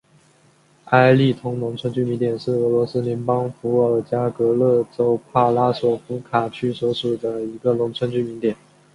[0.85, 8.55] 埃利通农村居民点是俄罗斯联邦伏尔加格勒州帕拉索夫卡区所属的一个农村居民点。